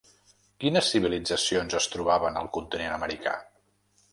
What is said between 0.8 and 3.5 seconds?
civilitzacions es trobaven al continent americà?